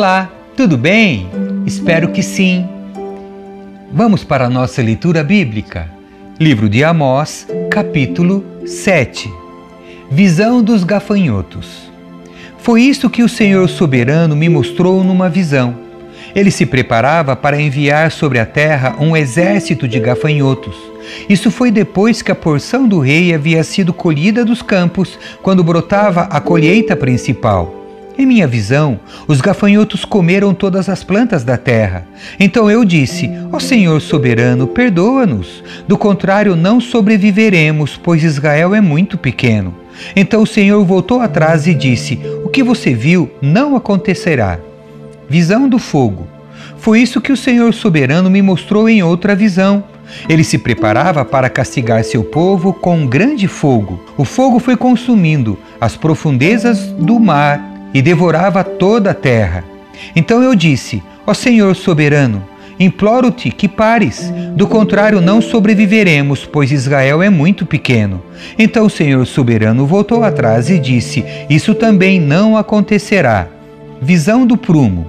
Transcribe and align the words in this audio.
Olá, 0.00 0.30
tudo 0.56 0.78
bem? 0.78 1.28
Espero 1.66 2.10
que 2.10 2.22
sim. 2.22 2.66
Vamos 3.92 4.24
para 4.24 4.46
a 4.46 4.48
nossa 4.48 4.80
leitura 4.80 5.22
bíblica. 5.22 5.90
Livro 6.40 6.70
de 6.70 6.82
Amós, 6.82 7.46
capítulo 7.70 8.42
7. 8.64 9.30
Visão 10.10 10.62
dos 10.62 10.84
gafanhotos. 10.84 11.92
Foi 12.56 12.80
isso 12.80 13.10
que 13.10 13.22
o 13.22 13.28
Senhor 13.28 13.68
soberano 13.68 14.34
me 14.34 14.48
mostrou 14.48 15.04
numa 15.04 15.28
visão. 15.28 15.76
Ele 16.34 16.50
se 16.50 16.64
preparava 16.64 17.36
para 17.36 17.60
enviar 17.60 18.10
sobre 18.10 18.38
a 18.38 18.46
terra 18.46 18.96
um 18.98 19.14
exército 19.14 19.86
de 19.86 20.00
gafanhotos. 20.00 20.76
Isso 21.28 21.50
foi 21.50 21.70
depois 21.70 22.22
que 22.22 22.32
a 22.32 22.34
porção 22.34 22.88
do 22.88 23.00
rei 23.00 23.34
havia 23.34 23.62
sido 23.62 23.92
colhida 23.92 24.46
dos 24.46 24.62
campos, 24.62 25.18
quando 25.42 25.62
brotava 25.62 26.22
a 26.22 26.40
colheita 26.40 26.96
principal. 26.96 27.79
Em 28.20 28.26
minha 28.26 28.46
visão, 28.46 29.00
os 29.26 29.40
gafanhotos 29.40 30.04
comeram 30.04 30.52
todas 30.52 30.90
as 30.90 31.02
plantas 31.02 31.42
da 31.42 31.56
terra. 31.56 32.06
Então 32.38 32.70
eu 32.70 32.84
disse: 32.84 33.30
Ó 33.50 33.56
oh 33.56 33.60
Senhor 33.60 33.98
soberano, 33.98 34.66
perdoa-nos. 34.66 35.64
Do 35.88 35.96
contrário, 35.96 36.54
não 36.54 36.82
sobreviveremos, 36.82 37.96
pois 37.96 38.22
Israel 38.22 38.74
é 38.74 38.80
muito 38.82 39.16
pequeno. 39.16 39.74
Então 40.14 40.42
o 40.42 40.46
Senhor 40.46 40.84
voltou 40.84 41.22
atrás 41.22 41.66
e 41.66 41.72
disse: 41.72 42.20
O 42.44 42.50
que 42.50 42.62
você 42.62 42.92
viu 42.92 43.30
não 43.40 43.74
acontecerá. 43.74 44.58
Visão 45.26 45.66
do 45.66 45.78
fogo. 45.78 46.28
Foi 46.76 47.00
isso 47.00 47.22
que 47.22 47.32
o 47.32 47.36
Senhor 47.38 47.72
soberano 47.72 48.28
me 48.28 48.42
mostrou 48.42 48.86
em 48.86 49.02
outra 49.02 49.34
visão. 49.34 49.82
Ele 50.28 50.44
se 50.44 50.58
preparava 50.58 51.24
para 51.24 51.48
castigar 51.48 52.04
seu 52.04 52.22
povo 52.22 52.74
com 52.74 52.98
um 52.98 53.06
grande 53.06 53.48
fogo. 53.48 54.04
O 54.18 54.26
fogo 54.26 54.58
foi 54.58 54.76
consumindo 54.76 55.58
as 55.80 55.96
profundezas 55.96 56.88
do 56.88 57.18
mar 57.18 57.69
e 57.92 58.00
devorava 58.00 58.62
toda 58.62 59.10
a 59.10 59.14
terra. 59.14 59.64
Então 60.14 60.42
eu 60.42 60.54
disse: 60.54 61.02
Ó 61.26 61.34
Senhor 61.34 61.74
soberano, 61.76 62.42
imploro-te 62.78 63.50
que 63.50 63.68
pares, 63.68 64.32
do 64.54 64.66
contrário 64.66 65.20
não 65.20 65.40
sobreviveremos, 65.40 66.46
pois 66.46 66.72
Israel 66.72 67.22
é 67.22 67.30
muito 67.30 67.66
pequeno. 67.66 68.22
Então 68.58 68.86
o 68.86 68.90
Senhor 68.90 69.26
soberano 69.26 69.86
voltou 69.86 70.24
atrás 70.24 70.70
e 70.70 70.78
disse: 70.78 71.24
Isso 71.48 71.74
também 71.74 72.20
não 72.20 72.56
acontecerá. 72.56 73.48
Visão 74.00 74.46
do 74.46 74.56
prumo. 74.56 75.06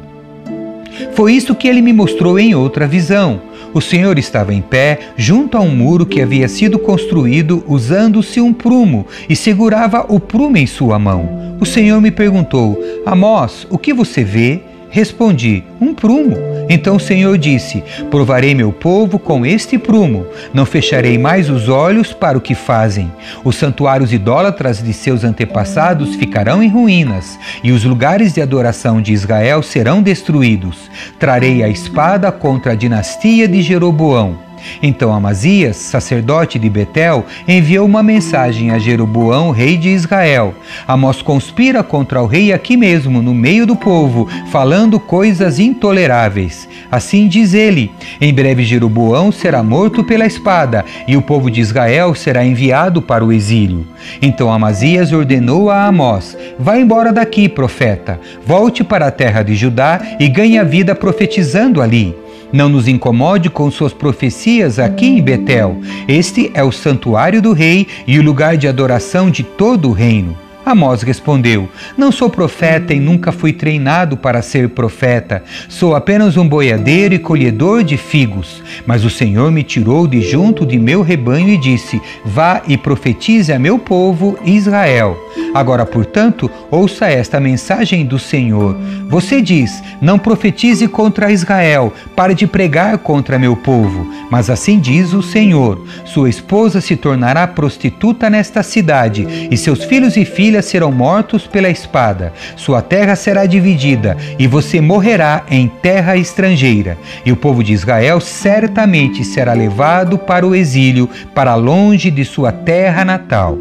Foi 1.13 1.33
isso 1.33 1.55
que 1.55 1.67
ele 1.67 1.81
me 1.81 1.93
mostrou 1.93 2.37
em 2.37 2.53
outra 2.53 2.87
visão. 2.87 3.41
O 3.73 3.79
Senhor 3.79 4.19
estava 4.19 4.53
em 4.53 4.61
pé 4.61 4.99
junto 5.15 5.57
a 5.57 5.61
um 5.61 5.73
muro 5.73 6.05
que 6.05 6.21
havia 6.21 6.47
sido 6.47 6.77
construído 6.77 7.63
usando-se 7.67 8.41
um 8.41 8.53
prumo 8.53 9.07
e 9.29 9.35
segurava 9.35 10.05
o 10.09 10.19
prumo 10.19 10.57
em 10.57 10.67
sua 10.67 10.99
mão. 10.99 11.57
O 11.59 11.65
Senhor 11.65 12.01
me 12.01 12.11
perguntou: 12.11 12.81
Amós, 13.05 13.65
o 13.69 13.77
que 13.77 13.93
você 13.93 14.23
vê? 14.23 14.61
Respondi: 14.91 15.63
Um 15.79 15.93
prumo. 15.93 16.37
Então 16.69 16.97
o 16.97 16.99
Senhor 16.99 17.37
disse: 17.37 17.81
Provarei 18.11 18.53
meu 18.53 18.73
povo 18.73 19.17
com 19.17 19.45
este 19.45 19.77
prumo. 19.77 20.27
Não 20.53 20.65
fecharei 20.65 21.17
mais 21.17 21.49
os 21.49 21.69
olhos 21.69 22.11
para 22.13 22.37
o 22.37 22.41
que 22.41 22.53
fazem. 22.53 23.09
Os 23.43 23.55
santuários 23.55 24.11
idólatras 24.11 24.83
de 24.83 24.91
seus 24.91 25.23
antepassados 25.23 26.15
ficarão 26.15 26.61
em 26.61 26.67
ruínas, 26.67 27.39
e 27.63 27.71
os 27.71 27.85
lugares 27.85 28.33
de 28.33 28.41
adoração 28.41 29.01
de 29.01 29.13
Israel 29.13 29.63
serão 29.63 30.03
destruídos. 30.03 30.91
Trarei 31.17 31.63
a 31.63 31.69
espada 31.69 32.29
contra 32.29 32.73
a 32.73 32.75
dinastia 32.75 33.47
de 33.47 33.61
Jeroboão 33.61 34.50
então 34.81 35.13
Amazias, 35.13 35.77
sacerdote 35.77 36.57
de 36.57 36.69
Betel, 36.69 37.25
enviou 37.47 37.85
uma 37.85 38.03
mensagem 38.03 38.71
a 38.71 38.79
Jeroboão, 38.79 39.51
rei 39.51 39.77
de 39.77 39.89
Israel. 39.89 40.53
Amós 40.87 41.21
conspira 41.21 41.83
contra 41.83 42.21
o 42.21 42.25
rei 42.25 42.53
aqui 42.53 42.75
mesmo, 42.77 43.21
no 43.21 43.33
meio 43.33 43.65
do 43.65 43.75
povo, 43.75 44.27
falando 44.51 44.99
coisas 44.99 45.59
intoleráveis. 45.59 46.67
Assim 46.91 47.27
diz 47.27 47.53
ele: 47.53 47.91
Em 48.19 48.33
breve 48.33 48.63
Jeroboão 48.63 49.31
será 49.31 49.63
morto 49.63 50.03
pela 50.03 50.25
espada, 50.25 50.83
e 51.07 51.15
o 51.15 51.21
povo 51.21 51.49
de 51.49 51.61
Israel 51.61 52.13
será 52.15 52.43
enviado 52.45 53.01
para 53.01 53.23
o 53.23 53.31
exílio. 53.31 53.85
Então 54.21 54.51
Amazias 54.51 55.11
ordenou 55.11 55.69
a 55.69 55.85
Amós: 55.85 56.37
Vá 56.59 56.77
embora 56.77 57.13
daqui, 57.13 57.47
profeta. 57.47 58.19
Volte 58.45 58.83
para 58.83 59.07
a 59.07 59.11
terra 59.11 59.43
de 59.43 59.55
Judá 59.55 60.01
e 60.19 60.27
ganhe 60.27 60.57
a 60.57 60.63
vida 60.63 60.95
profetizando 60.95 61.81
ali. 61.81 62.15
Não 62.51 62.67
nos 62.67 62.87
incomode 62.87 63.49
com 63.49 63.71
suas 63.71 63.93
profecias 63.93 64.79
aqui 64.79 65.05
em 65.05 65.21
Betel. 65.21 65.79
Este 66.07 66.51
é 66.53 66.63
o 66.63 66.71
santuário 66.71 67.41
do 67.41 67.53
rei 67.53 67.87
e 68.05 68.19
o 68.19 68.23
lugar 68.23 68.57
de 68.57 68.67
adoração 68.67 69.29
de 69.29 69.43
todo 69.43 69.89
o 69.89 69.93
reino. 69.93 70.37
Amós 70.65 71.01
respondeu: 71.01 71.67
Não 71.97 72.11
sou 72.11 72.29
profeta 72.29 72.93
e 72.93 72.99
nunca 72.99 73.31
fui 73.31 73.51
treinado 73.51 74.15
para 74.15 74.41
ser 74.41 74.69
profeta. 74.69 75.43
Sou 75.67 75.95
apenas 75.95 76.37
um 76.37 76.47
boiadeiro 76.47 77.15
e 77.15 77.19
colhedor 77.19 77.83
de 77.83 77.97
figos. 77.97 78.61
Mas 78.85 79.03
o 79.03 79.09
Senhor 79.09 79.51
me 79.51 79.63
tirou 79.63 80.05
de 80.05 80.21
junto 80.21 80.65
de 80.65 80.77
meu 80.77 81.01
rebanho 81.01 81.49
e 81.49 81.57
disse: 81.57 81.99
Vá 82.23 82.61
e 82.67 82.77
profetize 82.77 83.51
a 83.51 83.57
meu 83.57 83.79
povo 83.79 84.37
Israel. 84.45 85.17
Agora, 85.53 85.85
portanto, 85.85 86.49
ouça 86.69 87.07
esta 87.07 87.39
mensagem 87.39 88.05
do 88.05 88.17
Senhor. 88.17 88.77
Você 89.09 89.41
diz: 89.41 89.83
Não 90.01 90.17
profetize 90.17 90.87
contra 90.87 91.31
Israel, 91.31 91.93
pare 92.15 92.33
de 92.33 92.47
pregar 92.47 92.97
contra 92.99 93.37
meu 93.37 93.55
povo. 93.55 94.09
Mas 94.29 94.49
assim 94.49 94.79
diz 94.79 95.11
o 95.13 95.21
Senhor: 95.21 95.85
Sua 96.05 96.29
esposa 96.29 96.79
se 96.79 96.95
tornará 96.95 97.45
prostituta 97.47 98.29
nesta 98.29 98.63
cidade, 98.63 99.27
e 99.51 99.57
seus 99.57 99.83
filhos 99.83 100.15
e 100.15 100.23
filhas 100.23 100.65
serão 100.65 100.91
mortos 100.91 101.45
pela 101.45 101.69
espada, 101.69 102.31
sua 102.55 102.81
terra 102.81 103.15
será 103.15 103.45
dividida, 103.45 104.15
e 104.39 104.47
você 104.47 104.79
morrerá 104.79 105.43
em 105.49 105.67
terra 105.67 106.15
estrangeira. 106.15 106.97
E 107.25 107.31
o 107.31 107.35
povo 107.35 107.61
de 107.61 107.73
Israel 107.73 108.21
certamente 108.21 109.25
será 109.25 109.53
levado 109.53 110.17
para 110.17 110.47
o 110.47 110.55
exílio, 110.55 111.09
para 111.35 111.55
longe 111.55 112.09
de 112.09 112.23
sua 112.23 112.53
terra 112.53 113.03
natal. 113.03 113.57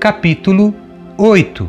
Capítulo 0.00 0.74
8 1.18 1.66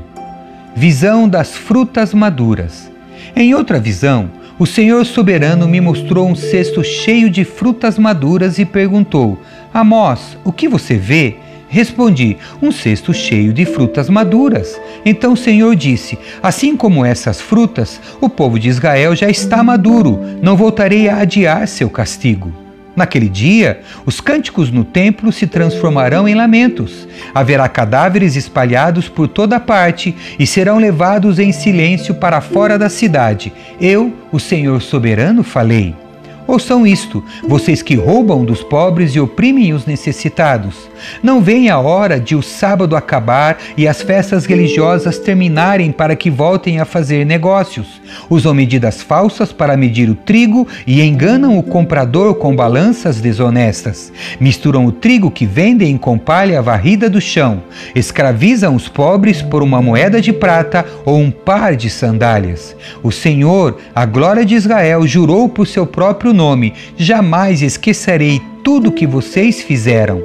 Visão 0.75 1.27
das 1.27 1.55
frutas 1.55 2.13
maduras. 2.13 2.91
Em 3.33 3.55
outra 3.55 3.79
visão, 3.79 4.29
o 4.59 4.65
Senhor 4.65 5.05
soberano 5.05 5.69
me 5.69 5.79
mostrou 5.79 6.27
um 6.27 6.35
cesto 6.35 6.83
cheio 6.83 7.29
de 7.29 7.45
frutas 7.45 7.97
maduras 7.97 8.59
e 8.59 8.65
perguntou: 8.65 9.39
Amós, 9.73 10.37
o 10.43 10.51
que 10.51 10.67
você 10.67 10.95
vê? 10.95 11.37
Respondi: 11.69 12.35
Um 12.61 12.73
cesto 12.73 13.13
cheio 13.13 13.53
de 13.53 13.63
frutas 13.63 14.09
maduras. 14.09 14.77
Então 15.05 15.31
o 15.31 15.37
Senhor 15.37 15.75
disse: 15.77 16.19
Assim 16.43 16.75
como 16.75 17.05
essas 17.05 17.39
frutas, 17.39 18.01
o 18.19 18.27
povo 18.27 18.59
de 18.59 18.67
Israel 18.67 19.15
já 19.15 19.29
está 19.29 19.63
maduro, 19.63 20.19
não 20.41 20.57
voltarei 20.57 21.07
a 21.07 21.19
adiar 21.19 21.65
seu 21.69 21.89
castigo. 21.89 22.66
Naquele 22.97 23.29
dia, 23.29 23.81
os 24.07 24.19
cânticos 24.19 24.71
no 24.71 24.83
templo 24.83 25.31
se 25.31 25.45
transformarão 25.45 26.27
em 26.27 26.33
lamentos. 26.33 27.07
Haverá 27.31 27.69
cadáveres 27.69 28.35
espalhados 28.35 29.07
por 29.07 29.27
toda 29.27 29.59
parte 29.59 30.15
e 30.39 30.47
serão 30.47 30.79
levados 30.79 31.37
em 31.37 31.51
silêncio 31.51 32.15
para 32.15 32.41
fora 32.41 32.75
da 32.75 32.89
cidade. 32.89 33.53
Eu, 33.79 34.11
o 34.31 34.39
Senhor 34.39 34.81
soberano, 34.81 35.43
falei. 35.43 35.93
Ouçam 36.47 36.87
isto, 36.87 37.21
vocês 37.43 37.81
que 37.81 37.95
roubam 37.95 38.45
dos 38.45 38.63
pobres 38.63 39.13
e 39.13 39.19
oprimem 39.19 39.73
os 39.73 39.85
necessitados. 39.85 40.89
Não 41.21 41.41
vem 41.41 41.69
a 41.69 41.77
hora 41.77 42.21
de 42.21 42.37
o 42.37 42.41
sábado 42.41 42.95
acabar 42.95 43.57
e 43.75 43.85
as 43.85 44.01
festas 44.01 44.45
religiosas 44.45 45.19
terminarem 45.19 45.91
para 45.91 46.15
que 46.15 46.31
voltem 46.31 46.79
a 46.79 46.85
fazer 46.85 47.25
negócios. 47.25 48.01
Usam 48.29 48.53
medidas 48.53 49.01
falsas 49.01 49.51
para 49.51 49.77
medir 49.77 50.09
o 50.09 50.15
trigo 50.15 50.67
e 50.85 51.01
enganam 51.01 51.57
o 51.57 51.63
comprador 51.63 52.35
com 52.35 52.55
balanças 52.55 53.21
desonestas. 53.21 54.11
Misturam 54.39 54.85
o 54.85 54.91
trigo 54.91 55.31
que 55.31 55.45
vendem 55.45 55.97
com 55.97 56.17
palha 56.17 56.61
varrida 56.61 57.09
do 57.09 57.21
chão. 57.21 57.63
Escravizam 57.95 58.75
os 58.75 58.87
pobres 58.87 59.41
por 59.41 59.63
uma 59.63 59.81
moeda 59.81 60.21
de 60.21 60.33
prata 60.33 60.85
ou 61.05 61.17
um 61.17 61.31
par 61.31 61.75
de 61.75 61.89
sandálias. 61.89 62.75
O 63.03 63.11
Senhor, 63.11 63.77
a 63.93 64.05
glória 64.05 64.45
de 64.45 64.55
Israel, 64.55 65.05
jurou 65.07 65.49
por 65.49 65.67
seu 65.67 65.85
próprio 65.85 66.33
nome: 66.33 66.73
jamais 66.97 67.61
esquecerei 67.61 68.41
tudo 68.63 68.91
que 68.91 69.07
vocês 69.07 69.61
fizeram. 69.61 70.21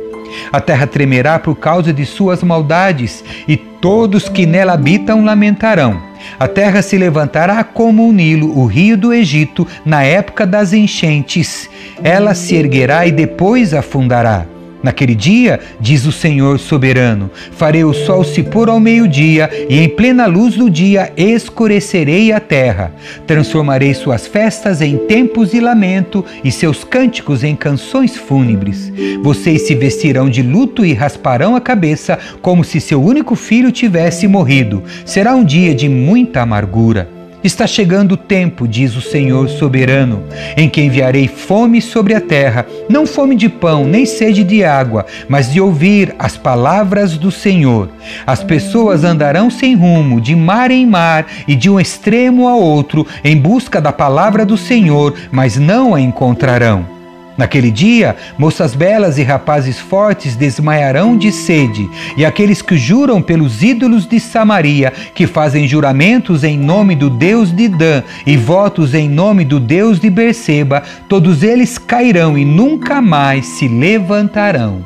A 0.52 0.60
terra 0.60 0.86
tremerá 0.86 1.38
por 1.38 1.54
causa 1.56 1.92
de 1.92 2.04
suas 2.06 2.42
maldades, 2.42 3.22
e 3.46 3.56
todos 3.56 4.28
que 4.28 4.46
nela 4.46 4.72
habitam 4.72 5.24
lamentarão. 5.24 6.11
A 6.38 6.46
terra 6.48 6.82
se 6.82 6.98
levantará 6.98 7.62
como 7.64 8.08
o 8.08 8.12
Nilo, 8.12 8.58
o 8.58 8.66
rio 8.66 8.96
do 8.96 9.12
Egito, 9.12 9.66
na 9.84 10.02
época 10.02 10.46
das 10.46 10.72
enchentes. 10.72 11.68
Ela 12.02 12.34
se 12.34 12.54
erguerá 12.54 13.06
e 13.06 13.12
depois 13.12 13.74
afundará. 13.74 14.51
Naquele 14.82 15.14
dia, 15.14 15.60
diz 15.80 16.06
o 16.06 16.12
Senhor 16.12 16.58
soberano, 16.58 17.30
farei 17.52 17.84
o 17.84 17.92
sol 17.92 18.24
se 18.24 18.42
pôr 18.42 18.68
ao 18.68 18.80
meio-dia, 18.80 19.48
e 19.68 19.78
em 19.78 19.88
plena 19.88 20.26
luz 20.26 20.56
do 20.56 20.68
dia 20.68 21.12
escurecerei 21.16 22.32
a 22.32 22.40
terra. 22.40 22.92
Transformarei 23.26 23.94
suas 23.94 24.26
festas 24.26 24.82
em 24.82 24.96
tempos 24.96 25.52
de 25.52 25.60
lamento 25.60 26.24
e 26.42 26.50
seus 26.50 26.82
cânticos 26.82 27.44
em 27.44 27.54
canções 27.54 28.16
fúnebres. 28.16 28.92
Vocês 29.22 29.62
se 29.62 29.74
vestirão 29.74 30.28
de 30.28 30.42
luto 30.42 30.84
e 30.84 30.92
rasparão 30.92 31.54
a 31.54 31.60
cabeça, 31.60 32.18
como 32.40 32.64
se 32.64 32.80
seu 32.80 33.02
único 33.02 33.36
filho 33.36 33.70
tivesse 33.70 34.26
morrido. 34.26 34.82
Será 35.04 35.34
um 35.34 35.44
dia 35.44 35.74
de 35.74 35.88
muita 35.88 36.40
amargura. 36.42 37.21
Está 37.44 37.66
chegando 37.66 38.12
o 38.12 38.16
tempo, 38.16 38.68
diz 38.68 38.94
o 38.94 39.00
Senhor 39.00 39.48
soberano, 39.48 40.22
em 40.56 40.68
que 40.68 40.80
enviarei 40.80 41.26
fome 41.26 41.82
sobre 41.82 42.14
a 42.14 42.20
terra, 42.20 42.64
não 42.88 43.04
fome 43.04 43.34
de 43.34 43.48
pão, 43.48 43.84
nem 43.84 44.06
sede 44.06 44.44
de 44.44 44.62
água, 44.62 45.06
mas 45.28 45.52
de 45.52 45.60
ouvir 45.60 46.14
as 46.20 46.36
palavras 46.36 47.18
do 47.18 47.32
Senhor. 47.32 47.88
As 48.24 48.44
pessoas 48.44 49.02
andarão 49.02 49.50
sem 49.50 49.74
rumo, 49.74 50.20
de 50.20 50.36
mar 50.36 50.70
em 50.70 50.86
mar 50.86 51.26
e 51.48 51.56
de 51.56 51.68
um 51.68 51.80
extremo 51.80 52.46
a 52.46 52.54
outro, 52.54 53.04
em 53.24 53.36
busca 53.36 53.80
da 53.80 53.92
palavra 53.92 54.46
do 54.46 54.56
Senhor, 54.56 55.12
mas 55.32 55.56
não 55.56 55.96
a 55.96 56.00
encontrarão. 56.00 57.01
Naquele 57.42 57.72
dia, 57.72 58.14
moças 58.38 58.72
belas 58.72 59.18
e 59.18 59.24
rapazes 59.24 59.76
fortes 59.76 60.36
desmaiarão 60.36 61.16
de 61.16 61.32
sede, 61.32 61.90
e 62.16 62.24
aqueles 62.24 62.62
que 62.62 62.76
juram 62.76 63.20
pelos 63.20 63.64
ídolos 63.64 64.06
de 64.06 64.20
Samaria, 64.20 64.92
que 65.12 65.26
fazem 65.26 65.66
juramentos 65.66 66.44
em 66.44 66.56
nome 66.56 66.94
do 66.94 67.10
Deus 67.10 67.50
de 67.50 67.66
Dan 67.66 68.04
e 68.24 68.36
votos 68.36 68.94
em 68.94 69.08
nome 69.08 69.44
do 69.44 69.58
Deus 69.58 69.98
de 69.98 70.08
Berseba, 70.08 70.84
todos 71.08 71.42
eles 71.42 71.78
cairão 71.78 72.38
e 72.38 72.44
nunca 72.44 73.02
mais 73.02 73.44
se 73.44 73.66
levantarão. 73.66 74.84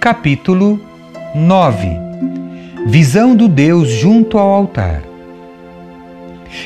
Capítulo 0.00 0.80
9 1.32 1.88
Visão 2.88 3.36
do 3.36 3.46
Deus 3.46 3.88
junto 3.88 4.36
ao 4.36 4.50
altar. 4.50 5.00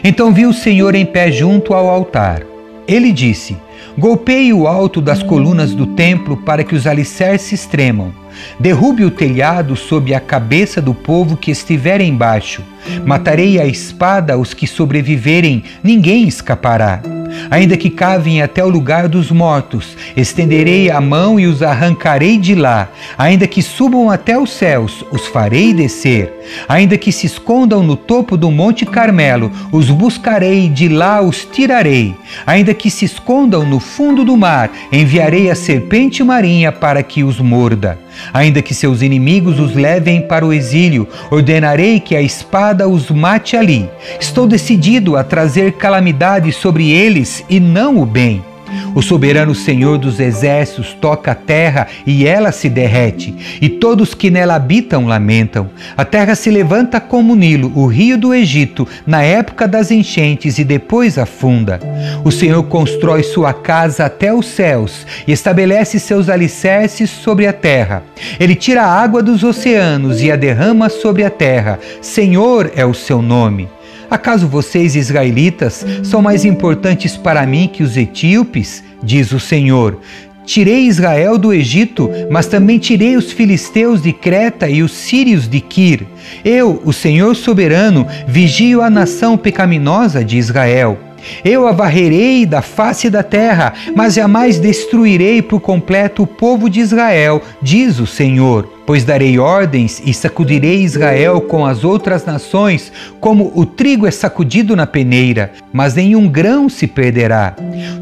Então 0.03 0.33
viu 0.33 0.49
o 0.49 0.55
Senhor 0.55 0.95
em 0.95 1.05
pé 1.05 1.31
junto 1.31 1.75
ao 1.75 1.87
altar. 1.87 2.50
Ele 2.87 3.13
disse: 3.13 3.57
Golpeie 3.99 4.53
o 4.53 4.67
alto 4.67 5.01
das 5.01 5.23
colunas 5.23 5.75
do 5.75 5.87
templo 5.87 6.37
para 6.37 6.65
que 6.65 6.75
os 6.75 6.87
alicerces 6.87 7.67
tremam. 7.67 8.13
Derrube 8.59 9.05
o 9.05 9.11
telhado 9.11 9.77
sob 9.77 10.15
a 10.15 10.21
cabeça 10.21 10.81
do 10.81 10.95
povo 10.95 11.37
que 11.37 11.51
estiver 11.51 12.01
embaixo. 12.01 12.63
Matarei 13.05 13.61
a 13.61 13.67
espada 13.67 14.39
os 14.39 14.55
que 14.55 14.67
sobreviverem, 14.67 15.65
ninguém 15.83 16.27
escapará. 16.27 17.03
Ainda 17.51 17.77
que 17.77 17.91
cavem 17.91 18.43
até 18.43 18.65
o 18.65 18.69
lugar 18.69 19.09
dos 19.09 19.31
mortos, 19.31 19.97
estenderei 20.17 20.91
a 20.91 21.01
mão 21.01 21.39
e 21.39 21.47
os 21.47 21.63
arrancarei 21.63 22.39
de 22.39 22.55
lá. 22.55 22.89
Ainda 23.17 23.47
que 23.47 23.63
subam 23.63 24.11
até 24.11 24.39
os 24.39 24.53
céus, 24.53 25.05
os 25.11 25.27
farei 25.27 25.73
descer. 25.73 26.33
Ainda 26.69 26.97
que 26.99 27.13
se 27.13 27.27
escondam 27.27 27.83
no 27.83 27.97
topo 27.97 28.37
do 28.37 28.51
Monte 28.51 28.85
Carmelo, 28.85 29.51
os 29.73 29.91
buscarei 29.91 30.69
de 30.69 30.89
lá 30.89 31.21
os 31.21 31.45
tirarei. 31.45 32.15
Ainda 32.47 32.75
que 32.75 32.91
se 32.91 33.05
escondam 33.05 33.65
no 33.65 33.81
fundo 33.81 34.25
do 34.25 34.37
mar, 34.37 34.71
enviarei 34.93 35.51
a 35.51 35.55
serpente 35.55 36.23
marinha 36.23 36.73
para 36.73 37.03
que 37.03 37.23
os 37.23 37.39
morda. 37.39 37.99
Ainda 38.33 38.63
que 38.63 38.75
seus 38.75 39.03
inimigos 39.03 39.59
os 39.59 39.75
levem 39.75 40.23
para 40.23 40.45
o 40.45 40.53
exílio, 40.53 41.09
ordenarei 41.31 42.01
que 42.01 42.17
a 42.17 42.23
espada 42.23 42.89
os 42.89 43.11
mate 43.11 43.57
ali. 43.57 43.89
Estou 44.21 44.47
decidido 44.47 45.17
a 45.17 45.25
trazer 45.25 45.73
calamidade 45.73 46.53
sobre 46.53 46.91
eles 46.91 47.45
e 47.49 47.61
não 47.61 47.99
o 47.99 48.07
bem. 48.07 48.50
O 48.95 49.03
soberano 49.03 49.55
Senhor 49.55 49.99
dos 49.99 50.21
exércitos 50.21 50.95
toca 51.01 51.33
a 51.33 51.35
terra 51.35 51.87
e 52.07 52.27
ela 52.27 52.53
se 52.53 52.69
derrete, 52.69 53.35
e 53.61 53.69
todos 53.69 54.15
que 54.15 54.31
nela 54.31 54.55
habitam 54.55 55.07
lamentam. 55.07 55.71
A 55.97 56.05
terra 56.05 56.35
se 56.35 56.51
levanta 56.51 57.01
como 57.01 57.35
Nilo, 57.35 57.73
o 57.75 57.87
rio 57.87 58.19
do 58.19 58.35
Egito, 58.35 58.87
na 59.07 59.23
época 59.23 59.67
das 59.67 59.91
enchentes 59.91 60.59
e 60.59 60.65
depois 60.65 61.19
afunda. 61.19 61.81
O 62.25 62.31
Senhor 62.31 62.63
constrói 62.65 63.23
sua 63.23 63.53
casa 63.53 64.05
até 64.05 64.33
os 64.33 64.47
céus 64.47 65.07
e 65.27 65.33
estabelece 65.33 65.99
seus 65.99 66.29
alicerces 66.29 67.11
sobre 67.11 67.47
a 67.47 67.53
terra. 67.53 68.03
Ele 68.39 68.55
tira 68.55 68.83
a 68.83 69.03
água 69.03 69.23
dos 69.23 69.43
oceanos 69.43 70.23
e 70.23 70.31
a 70.31 70.37
derrama 70.37 70.89
sobre 70.89 71.25
a 71.25 71.31
terra. 71.31 71.79
Senhor 72.01 72.71
é 72.75 72.85
o 72.85 72.95
seu 72.95 73.23
nome. 73.23 73.69
Acaso 74.11 74.49
vocês, 74.49 74.97
israelitas, 74.97 75.87
são 76.03 76.21
mais 76.21 76.45
importantes 76.45 77.17
para 77.17 77.47
mim 77.47 77.71
que 77.73 77.83
os 77.83 77.97
etíopes? 77.97 78.83
Diz 79.03 79.31
o 79.33 79.39
Senhor. 79.39 80.01
Tirei 80.45 80.87
Israel 80.87 81.39
do 81.39 81.53
Egito, 81.53 82.11
mas 82.29 82.47
também 82.49 82.79
tirei 82.79 83.17
os 83.17 83.31
filisteus 83.31 84.03
de 84.03 84.13
Creta 84.13 84.69
e 84.69 84.83
os 84.83 84.91
sírios 84.91 85.47
de 85.47 85.61
Quir. 85.61 86.05
Eu, 86.45 86.83
o 86.85 86.93
Senhor 86.93 87.37
soberano, 87.37 88.05
vigio 88.27 88.83
a 88.83 88.91
nação 88.91 89.39
pecaminosa 89.39 90.25
de 90.25 90.39
Israel. 90.39 90.99
Eu 91.45 91.67
a 91.67 91.73
varrerei 91.73 92.47
da 92.47 92.63
face 92.63 93.09
da 93.11 93.23
terra, 93.23 93.75
mas 93.95 94.15
jamais 94.15 94.59
destruirei 94.59 95.43
por 95.43 95.61
completo 95.61 96.23
o 96.23 96.27
povo 96.27 96.69
de 96.69 96.81
Israel, 96.81 97.43
diz 97.63 97.99
o 97.99 98.07
Senhor. 98.07 98.81
Pois 98.87 99.05
darei 99.05 99.39
ordens 99.39 100.03
e 100.05 100.13
sacudirei 100.13 100.83
Israel 100.83 101.41
com 101.41 101.65
as 101.65 101.85
outras 101.85 102.25
nações, 102.25 102.91
como 103.21 103.53
o 103.55 103.65
trigo 103.65 104.07
é 104.07 104.11
sacudido 104.11 104.75
na 104.75 104.87
peneira, 104.87 105.53
mas 105.73 105.95
nenhum 105.95 106.29
grão 106.29 106.69
se 106.69 106.89
perderá. 106.89 107.55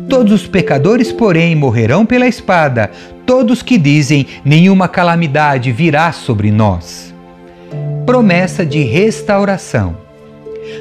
Todos 0.08 0.32
os 0.32 0.46
pecadores, 0.46 1.12
porém, 1.12 1.54
morrerão 1.54 2.06
pela 2.06 2.26
espada, 2.26 2.90
todos 3.26 3.62
que 3.62 3.76
dizem: 3.76 4.26
nenhuma 4.42 4.88
calamidade 4.88 5.70
virá 5.72 6.10
sobre 6.10 6.50
nós. 6.50 7.14
Promessa 8.06 8.64
de 8.64 8.82
restauração. 8.82 10.07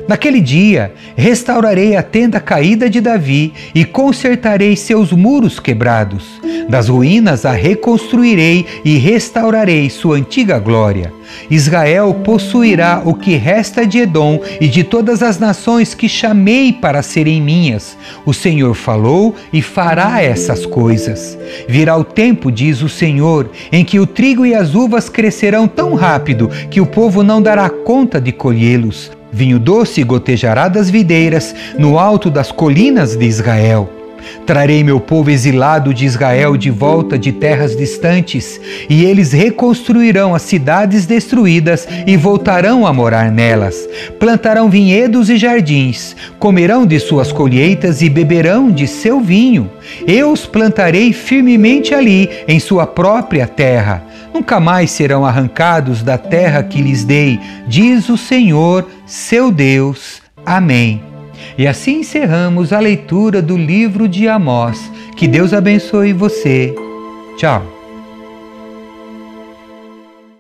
Naquele 0.07 0.39
dia 0.39 0.93
restaurarei 1.15 1.95
a 1.95 2.03
tenda 2.03 2.39
caída 2.39 2.89
de 2.89 3.01
Davi 3.01 3.53
e 3.75 3.83
consertarei 3.83 4.75
seus 4.75 5.11
muros 5.11 5.59
quebrados. 5.59 6.39
Das 6.69 6.89
ruínas 6.89 7.45
a 7.45 7.51
reconstruirei 7.51 8.65
e 8.83 8.97
restaurarei 8.97 9.89
sua 9.89 10.17
antiga 10.17 10.59
glória. 10.59 11.13
Israel 11.49 12.13
possuirá 12.25 13.01
o 13.03 13.13
que 13.13 13.35
resta 13.35 13.85
de 13.85 13.99
Edom 13.99 14.41
e 14.59 14.67
de 14.67 14.83
todas 14.83 15.23
as 15.23 15.39
nações 15.39 15.93
que 15.93 16.09
chamei 16.09 16.73
para 16.73 17.01
serem 17.01 17.41
minhas. 17.41 17.97
O 18.25 18.33
Senhor 18.33 18.73
falou 18.73 19.35
e 19.51 19.61
fará 19.61 20.21
essas 20.21 20.65
coisas. 20.65 21.37
Virá 21.67 21.95
o 21.95 22.03
tempo, 22.03 22.51
diz 22.51 22.81
o 22.81 22.89
Senhor, 22.89 23.49
em 23.71 23.85
que 23.85 23.99
o 23.99 24.07
trigo 24.07 24.45
e 24.45 24.53
as 24.53 24.75
uvas 24.75 25.09
crescerão 25.09 25.67
tão 25.67 25.95
rápido 25.95 26.49
que 26.69 26.81
o 26.81 26.85
povo 26.85 27.23
não 27.23 27.41
dará 27.41 27.69
conta 27.69 28.19
de 28.19 28.31
colhê-los. 28.31 29.16
Vinho 29.31 29.59
doce 29.59 30.03
gotejará 30.03 30.67
das 30.67 30.89
videiras 30.89 31.53
no 31.77 31.99
alto 31.99 32.29
das 32.29 32.51
colinas 32.51 33.15
de 33.15 33.25
Israel. 33.25 33.89
Trarei 34.45 34.83
meu 34.83 34.99
povo 34.99 35.29
exilado 35.29 35.93
de 35.93 36.05
Israel 36.05 36.57
de 36.57 36.69
volta 36.69 37.17
de 37.17 37.31
terras 37.31 37.75
distantes, 37.75 38.59
e 38.89 39.05
eles 39.05 39.31
reconstruirão 39.31 40.33
as 40.33 40.41
cidades 40.41 41.05
destruídas 41.05 41.87
e 42.05 42.15
voltarão 42.17 42.85
a 42.85 42.93
morar 42.93 43.31
nelas. 43.31 43.87
Plantarão 44.19 44.69
vinhedos 44.69 45.29
e 45.29 45.37
jardins, 45.37 46.15
comerão 46.39 46.85
de 46.85 46.99
suas 46.99 47.31
colheitas 47.31 48.01
e 48.01 48.09
beberão 48.09 48.71
de 48.71 48.87
seu 48.87 49.19
vinho. 49.19 49.69
Eu 50.05 50.31
os 50.31 50.45
plantarei 50.45 51.13
firmemente 51.13 51.93
ali, 51.93 52.29
em 52.47 52.59
sua 52.59 52.87
própria 52.87 53.47
terra. 53.47 54.06
Nunca 54.37 54.59
mais 54.59 54.91
serão 54.91 55.25
arrancados 55.25 56.03
da 56.03 56.15
terra 56.15 56.61
que 56.61 56.79
lhes 56.79 57.03
dei, 57.03 57.39
diz 57.67 58.07
o 58.07 58.15
Senhor, 58.15 58.87
seu 59.03 59.51
Deus. 59.51 60.21
Amém. 60.45 61.01
E 61.57 61.65
assim 61.65 62.01
encerramos 62.01 62.71
a 62.71 62.79
leitura 62.79 63.41
do 63.41 63.57
livro 63.57 64.07
de 64.07 64.27
Amós. 64.27 64.91
Que 65.15 65.27
Deus 65.27 65.55
abençoe 65.55 66.13
você. 66.13 66.75
Tchau. 67.35 67.76